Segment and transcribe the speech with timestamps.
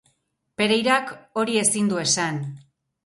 [0.61, 1.13] Pereirak
[1.43, 2.45] hori ezin du esan.